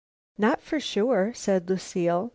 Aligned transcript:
"Not 0.39 0.63
for 0.63 0.79
sure," 0.79 1.31
said 1.35 1.69
Lucile. 1.69 2.29